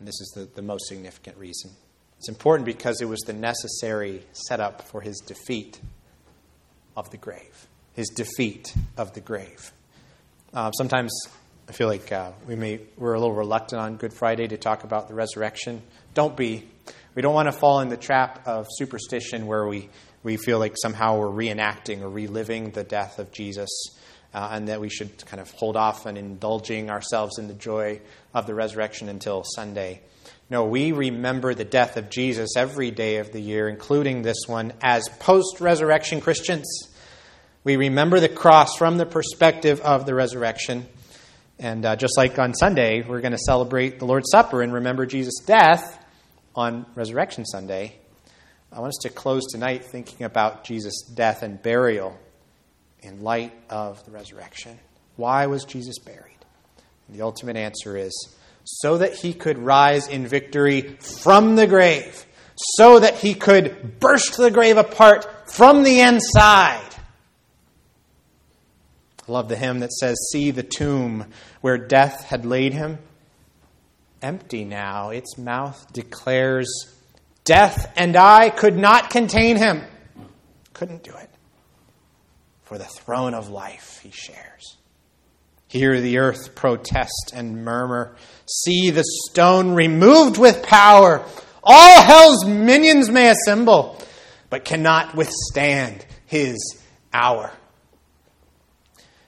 And 0.00 0.08
this 0.08 0.20
is 0.20 0.32
the, 0.34 0.48
the 0.56 0.62
most 0.62 0.88
significant 0.88 1.36
reason. 1.36 1.70
It's 2.18 2.28
important 2.28 2.66
because 2.66 3.00
it 3.00 3.08
was 3.08 3.20
the 3.20 3.32
necessary 3.32 4.22
setup 4.32 4.82
for 4.82 5.02
his 5.02 5.18
defeat 5.18 5.78
of 6.96 7.10
the 7.10 7.16
grave. 7.18 7.68
His 7.94 8.08
defeat 8.08 8.74
of 8.96 9.12
the 9.12 9.20
grave. 9.20 9.72
Uh, 10.52 10.72
sometimes 10.72 11.12
I 11.68 11.72
feel 11.72 11.86
like 11.86 12.10
uh, 12.10 12.32
we 12.48 12.56
may, 12.56 12.80
we're 12.96 13.14
a 13.14 13.20
little 13.20 13.34
reluctant 13.34 13.80
on 13.80 13.96
Good 13.96 14.12
Friday 14.12 14.48
to 14.48 14.56
talk 14.56 14.84
about 14.84 15.06
the 15.06 15.14
resurrection. 15.14 15.82
Don't 16.14 16.36
be. 16.36 16.68
We 17.14 17.22
don't 17.22 17.34
want 17.34 17.46
to 17.46 17.52
fall 17.52 17.80
in 17.80 17.90
the 17.90 17.96
trap 17.96 18.46
of 18.46 18.66
superstition 18.70 19.46
where 19.46 19.66
we, 19.66 19.88
we 20.22 20.36
feel 20.36 20.58
like 20.58 20.74
somehow 20.80 21.18
we're 21.18 21.28
reenacting 21.28 22.00
or 22.00 22.08
reliving 22.08 22.70
the 22.70 22.84
death 22.84 23.18
of 23.18 23.32
Jesus. 23.32 23.68
Uh, 24.32 24.50
and 24.52 24.68
that 24.68 24.80
we 24.80 24.88
should 24.88 25.26
kind 25.26 25.40
of 25.40 25.50
hold 25.50 25.76
off 25.76 26.06
on 26.06 26.16
indulging 26.16 26.88
ourselves 26.88 27.38
in 27.38 27.48
the 27.48 27.54
joy 27.54 28.00
of 28.32 28.46
the 28.46 28.54
resurrection 28.54 29.08
until 29.08 29.42
Sunday. 29.44 30.00
No, 30.48 30.64
we 30.64 30.92
remember 30.92 31.54
the 31.54 31.64
death 31.64 31.96
of 31.96 32.10
Jesus 32.10 32.56
every 32.56 32.90
day 32.90 33.16
of 33.16 33.32
the 33.32 33.40
year, 33.40 33.68
including 33.68 34.22
this 34.22 34.48
one, 34.48 34.72
as 34.80 35.08
post 35.20 35.60
resurrection 35.60 36.20
Christians. 36.20 36.66
We 37.62 37.76
remember 37.76 38.20
the 38.20 38.28
cross 38.28 38.76
from 38.76 38.98
the 38.98 39.06
perspective 39.06 39.80
of 39.80 40.06
the 40.06 40.14
resurrection. 40.14 40.86
And 41.58 41.84
uh, 41.84 41.94
just 41.94 42.16
like 42.16 42.38
on 42.38 42.54
Sunday, 42.54 43.02
we're 43.02 43.20
going 43.20 43.32
to 43.32 43.38
celebrate 43.38 43.98
the 43.98 44.06
Lord's 44.06 44.30
Supper 44.30 44.62
and 44.62 44.72
remember 44.72 45.06
Jesus' 45.06 45.40
death 45.44 46.02
on 46.54 46.86
Resurrection 46.94 47.44
Sunday. 47.44 47.96
I 48.72 48.80
want 48.80 48.88
us 48.88 48.98
to 49.02 49.10
close 49.10 49.46
tonight 49.52 49.84
thinking 49.84 50.24
about 50.24 50.64
Jesus' 50.64 51.02
death 51.02 51.42
and 51.42 51.62
burial 51.62 52.18
in 53.02 53.22
light 53.22 53.52
of 53.68 54.04
the 54.04 54.10
resurrection. 54.10 54.78
Why 55.16 55.46
was 55.46 55.64
Jesus 55.64 55.98
buried? 55.98 56.36
And 57.08 57.16
the 57.16 57.22
ultimate 57.22 57.56
answer 57.56 57.96
is 57.96 58.12
so 58.64 58.98
that 58.98 59.14
he 59.14 59.34
could 59.34 59.58
rise 59.58 60.08
in 60.08 60.26
victory 60.26 60.96
from 61.22 61.56
the 61.56 61.66
grave, 61.66 62.26
so 62.76 62.98
that 62.98 63.16
he 63.16 63.34
could 63.34 63.98
burst 63.98 64.36
the 64.36 64.50
grave 64.50 64.76
apart 64.76 65.50
from 65.50 65.82
the 65.82 66.00
inside. 66.00 66.94
I 69.28 69.32
love 69.32 69.48
the 69.48 69.56
hymn 69.56 69.80
that 69.80 69.92
says, 69.92 70.16
See 70.32 70.50
the 70.50 70.62
tomb 70.62 71.26
where 71.60 71.78
death 71.78 72.24
had 72.24 72.44
laid 72.44 72.74
him. 72.74 72.98
Empty 74.22 74.64
now, 74.64 75.10
its 75.10 75.38
mouth 75.38 75.92
declares, 75.92 76.68
Death 77.44 77.92
and 77.96 78.16
I 78.16 78.50
could 78.50 78.76
not 78.76 79.10
contain 79.10 79.56
him. 79.56 79.82
Couldn't 80.74 81.02
do 81.02 81.14
it 81.16 81.29
for 82.70 82.78
the 82.78 82.84
throne 82.84 83.34
of 83.34 83.48
life 83.48 83.98
he 84.00 84.12
shares. 84.12 84.76
Hear 85.66 86.00
the 86.00 86.18
earth 86.18 86.54
protest 86.54 87.32
and 87.34 87.64
murmur. 87.64 88.14
See 88.46 88.90
the 88.90 89.02
stone 89.28 89.74
removed 89.74 90.38
with 90.38 90.62
power. 90.62 91.24
All 91.64 92.00
hell's 92.00 92.46
minions 92.46 93.10
may 93.10 93.28
assemble, 93.28 94.00
but 94.50 94.64
cannot 94.64 95.16
withstand 95.16 96.06
his 96.26 96.80
hour. 97.12 97.50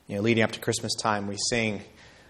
You 0.06 0.14
know, 0.14 0.22
leading 0.22 0.44
up 0.44 0.52
to 0.52 0.60
Christmas 0.60 0.94
time, 0.94 1.26
we 1.26 1.36
sing, 1.50 1.82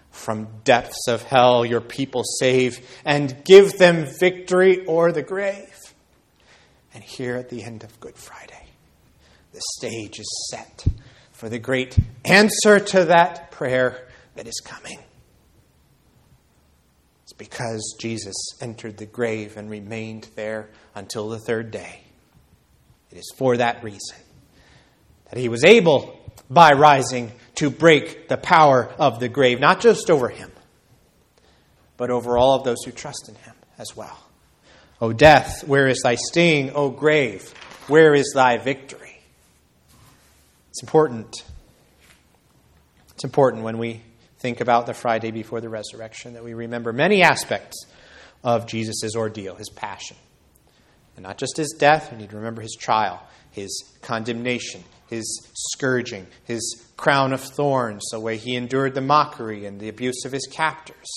From 0.09 0.47
depths 0.63 1.07
of 1.07 1.21
hell 1.21 1.63
your 1.63 1.81
people 1.81 2.23
save, 2.39 2.83
and 3.05 3.43
give 3.45 3.77
them 3.77 4.07
victory 4.19 4.83
o'er 4.87 5.11
the 5.11 5.21
grave. 5.21 5.79
And 6.91 7.03
here 7.03 7.35
at 7.35 7.49
the 7.49 7.61
end 7.61 7.83
of 7.83 7.99
Good 7.99 8.15
Friday, 8.15 8.62
the 9.53 9.61
stage 9.77 10.19
is 10.19 10.47
set 10.49 10.85
for 11.31 11.47
the 11.47 11.59
great 11.59 11.97
answer 12.25 12.79
to 12.79 13.05
that 13.05 13.51
prayer 13.51 14.07
that 14.35 14.47
is 14.47 14.59
coming. 14.65 14.99
It's 17.23 17.33
because 17.33 17.95
Jesus 17.99 18.35
entered 18.61 18.97
the 18.97 19.05
grave 19.05 19.55
and 19.55 19.69
remained 19.69 20.27
there 20.35 20.69
until 20.95 21.29
the 21.29 21.39
third 21.39 21.71
day. 21.71 22.01
It 23.11 23.17
is 23.17 23.31
for 23.37 23.57
that 23.57 23.83
reason 23.83 24.17
that 25.29 25.39
he 25.39 25.49
was 25.49 25.63
able, 25.63 26.19
by 26.49 26.71
rising, 26.71 27.31
to 27.55 27.69
break 27.69 28.27
the 28.27 28.37
power 28.37 28.91
of 28.97 29.19
the 29.19 29.29
grave, 29.29 29.59
not 29.59 29.81
just 29.81 30.09
over 30.09 30.29
him, 30.29 30.51
but 31.97 32.09
over 32.09 32.37
all 32.37 32.55
of 32.55 32.63
those 32.63 32.83
who 32.83 32.91
trust 32.91 33.29
in 33.29 33.35
him 33.35 33.55
as 33.77 33.95
well. 33.95 34.19
O 34.99 35.13
death, 35.13 35.67
where 35.67 35.87
is 35.87 36.01
thy 36.03 36.15
sting? 36.15 36.71
O 36.73 36.89
grave, 36.89 37.51
where 37.87 38.13
is 38.15 38.31
thy 38.33 38.57
victory? 38.57 39.02
It's 40.73 40.81
important. 40.81 41.43
It's 43.11 43.23
important 43.23 43.61
when 43.61 43.77
we 43.77 44.01
think 44.39 44.59
about 44.59 44.87
the 44.87 44.95
Friday 44.95 45.29
before 45.29 45.61
the 45.61 45.69
resurrection 45.69 46.33
that 46.33 46.43
we 46.43 46.55
remember 46.55 46.91
many 46.91 47.21
aspects 47.21 47.85
of 48.43 48.65
Jesus' 48.65 49.15
ordeal, 49.15 49.53
his 49.53 49.69
passion. 49.69 50.17
And 51.15 51.21
not 51.21 51.37
just 51.37 51.57
his 51.57 51.75
death, 51.77 52.11
we 52.11 52.17
need 52.17 52.31
to 52.31 52.37
remember 52.37 52.63
his 52.63 52.75
trial, 52.75 53.21
his 53.51 53.83
condemnation, 54.01 54.83
his 55.11 55.47
scourging, 55.53 56.25
his 56.43 56.83
crown 56.97 57.33
of 57.33 57.41
thorns, 57.41 58.03
the 58.11 58.19
way 58.19 58.37
he 58.37 58.55
endured 58.55 58.95
the 58.95 59.01
mockery 59.01 59.67
and 59.67 59.79
the 59.79 59.89
abuse 59.89 60.25
of 60.25 60.31
his 60.31 60.47
captors 60.51 61.07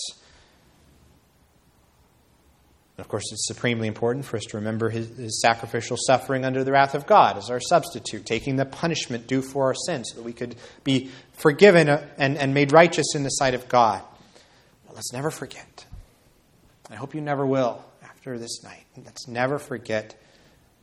and 2.96 3.04
of 3.04 3.08
course, 3.08 3.24
it's 3.30 3.46
supremely 3.46 3.88
important 3.88 4.24
for 4.24 4.38
us 4.38 4.44
to 4.44 4.56
remember 4.56 4.88
his, 4.88 5.08
his, 5.18 5.40
sacrificial 5.42 5.98
suffering 5.98 6.46
under 6.46 6.64
the 6.64 6.72
wrath 6.72 6.94
of 6.94 7.06
God 7.06 7.36
as 7.36 7.50
our 7.50 7.60
substitute, 7.60 8.24
taking 8.24 8.56
the 8.56 8.64
punishment 8.64 9.26
due 9.26 9.42
for 9.42 9.66
our 9.66 9.74
sins 9.74 10.08
so 10.10 10.16
that 10.16 10.24
we 10.24 10.32
could 10.32 10.56
be 10.82 11.10
forgiven 11.32 11.90
uh, 11.90 12.06
and, 12.16 12.38
and 12.38 12.54
made 12.54 12.72
righteous 12.72 13.14
in 13.14 13.22
the 13.22 13.28
sight 13.28 13.52
of 13.52 13.68
God. 13.68 14.02
But 14.86 14.96
let's 14.96 15.12
never 15.12 15.30
forget. 15.30 15.84
I 16.90 16.94
hope 16.94 17.14
you 17.14 17.20
never 17.20 17.44
will 17.44 17.84
after 18.02 18.38
this 18.38 18.64
night. 18.64 18.84
Let's 19.04 19.28
never 19.28 19.58
forget 19.58 20.18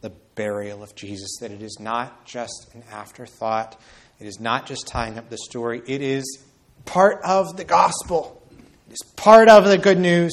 the 0.02 0.12
burial 0.36 0.84
of 0.84 0.94
Jesus, 0.94 1.38
that 1.40 1.50
it 1.50 1.64
is 1.64 1.78
not 1.80 2.26
just 2.26 2.68
an 2.76 2.84
afterthought, 2.92 3.80
it 4.20 4.28
is 4.28 4.40
not 4.40 4.68
just 4.68 4.86
tying 4.86 5.18
up 5.18 5.30
the 5.30 5.38
story, 5.38 5.82
it 5.88 6.02
is 6.02 6.44
part 6.86 7.22
of 7.24 7.58
the 7.58 7.64
gospel, 7.64 8.44
it 8.88 8.94
is 8.94 9.12
part 9.16 9.48
of 9.50 9.66
the 9.66 9.80
good 9.80 9.98
news. 9.98 10.32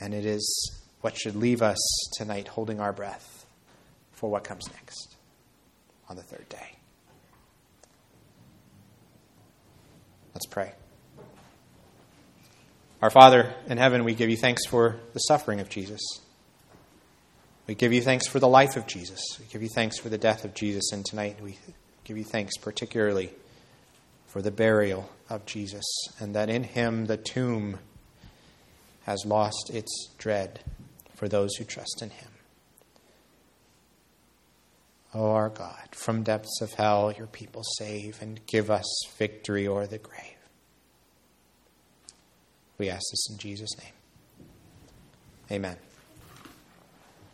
And 0.00 0.14
it 0.14 0.24
is 0.24 0.82
what 1.00 1.16
should 1.16 1.36
leave 1.36 1.62
us 1.62 1.78
tonight 2.16 2.48
holding 2.48 2.80
our 2.80 2.92
breath 2.92 3.46
for 4.12 4.30
what 4.30 4.44
comes 4.44 4.68
next 4.72 5.16
on 6.08 6.16
the 6.16 6.22
third 6.22 6.48
day. 6.48 6.76
Let's 10.34 10.46
pray. 10.46 10.72
Our 13.00 13.10
Father 13.10 13.54
in 13.68 13.78
heaven, 13.78 14.04
we 14.04 14.14
give 14.14 14.30
you 14.30 14.36
thanks 14.36 14.66
for 14.66 15.00
the 15.12 15.20
suffering 15.20 15.60
of 15.60 15.68
Jesus. 15.68 16.00
We 17.66 17.74
give 17.74 17.92
you 17.92 18.00
thanks 18.00 18.26
for 18.26 18.40
the 18.40 18.48
life 18.48 18.76
of 18.76 18.86
Jesus. 18.86 19.20
We 19.38 19.46
give 19.46 19.62
you 19.62 19.68
thanks 19.68 19.98
for 19.98 20.08
the 20.08 20.18
death 20.18 20.44
of 20.44 20.54
Jesus. 20.54 20.90
And 20.92 21.04
tonight 21.04 21.40
we 21.40 21.58
give 22.04 22.16
you 22.16 22.24
thanks 22.24 22.56
particularly 22.56 23.30
for 24.26 24.42
the 24.42 24.50
burial 24.50 25.10
of 25.30 25.46
Jesus, 25.46 25.84
and 26.18 26.34
that 26.34 26.50
in 26.50 26.62
him 26.62 27.06
the 27.06 27.16
tomb 27.16 27.78
has 29.08 29.24
lost 29.24 29.70
its 29.72 30.10
dread 30.18 30.60
for 31.14 31.28
those 31.28 31.56
who 31.56 31.64
trust 31.64 32.02
in 32.02 32.10
him. 32.10 32.28
O 35.14 35.20
oh, 35.20 35.30
our 35.30 35.48
God, 35.48 35.88
from 35.92 36.22
depths 36.22 36.60
of 36.60 36.74
hell 36.74 37.10
your 37.10 37.26
people 37.26 37.62
save 37.78 38.20
and 38.20 38.46
give 38.46 38.70
us 38.70 38.84
victory 39.16 39.66
o'er 39.66 39.86
the 39.86 39.96
grave. 39.96 40.36
We 42.76 42.90
ask 42.90 43.02
this 43.10 43.30
in 43.30 43.38
Jesus' 43.38 43.78
name. 43.78 43.94
Amen. 45.50 45.87